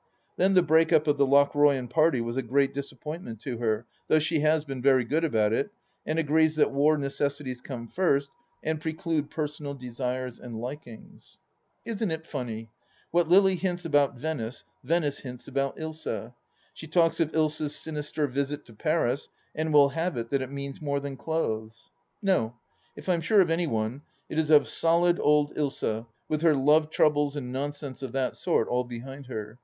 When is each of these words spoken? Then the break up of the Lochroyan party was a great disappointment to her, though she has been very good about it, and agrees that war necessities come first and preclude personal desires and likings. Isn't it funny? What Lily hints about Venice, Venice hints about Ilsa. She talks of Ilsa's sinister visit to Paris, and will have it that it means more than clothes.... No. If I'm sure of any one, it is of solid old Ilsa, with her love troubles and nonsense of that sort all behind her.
Then 0.39 0.55
the 0.55 0.63
break 0.63 0.91
up 0.91 1.05
of 1.05 1.19
the 1.19 1.27
Lochroyan 1.27 1.87
party 1.87 2.21
was 2.21 2.35
a 2.35 2.41
great 2.41 2.73
disappointment 2.73 3.39
to 3.41 3.59
her, 3.59 3.85
though 4.07 4.17
she 4.17 4.39
has 4.39 4.65
been 4.65 4.81
very 4.81 5.03
good 5.05 5.23
about 5.23 5.53
it, 5.53 5.69
and 6.07 6.17
agrees 6.17 6.55
that 6.55 6.71
war 6.71 6.97
necessities 6.97 7.61
come 7.61 7.87
first 7.87 8.31
and 8.63 8.81
preclude 8.81 9.29
personal 9.29 9.75
desires 9.75 10.39
and 10.39 10.59
likings. 10.59 11.37
Isn't 11.85 12.09
it 12.09 12.25
funny? 12.25 12.71
What 13.11 13.29
Lily 13.29 13.55
hints 13.55 13.85
about 13.85 14.15
Venice, 14.17 14.63
Venice 14.83 15.19
hints 15.19 15.47
about 15.47 15.77
Ilsa. 15.77 16.33
She 16.73 16.87
talks 16.87 17.19
of 17.19 17.31
Ilsa's 17.33 17.75
sinister 17.75 18.25
visit 18.25 18.65
to 18.65 18.73
Paris, 18.73 19.29
and 19.53 19.71
will 19.71 19.89
have 19.89 20.17
it 20.17 20.31
that 20.31 20.41
it 20.41 20.49
means 20.51 20.81
more 20.81 20.99
than 20.99 21.15
clothes.... 21.15 21.91
No. 22.23 22.55
If 22.95 23.07
I'm 23.07 23.21
sure 23.21 23.39
of 23.41 23.51
any 23.51 23.67
one, 23.67 24.01
it 24.29 24.39
is 24.39 24.49
of 24.49 24.67
solid 24.67 25.19
old 25.21 25.55
Ilsa, 25.55 26.07
with 26.27 26.41
her 26.41 26.55
love 26.55 26.89
troubles 26.89 27.35
and 27.35 27.51
nonsense 27.51 28.01
of 28.01 28.13
that 28.13 28.35
sort 28.35 28.67
all 28.67 28.83
behind 28.83 29.27
her. 29.27 29.59